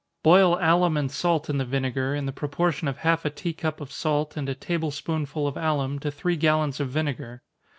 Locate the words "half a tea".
2.97-3.53